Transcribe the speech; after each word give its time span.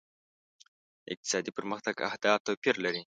د 1.03 1.05
اقتصادي 1.13 1.51
پرمختګ 1.57 1.95
اهداف 2.09 2.39
توپیر 2.47 2.75
لري. 2.85 3.01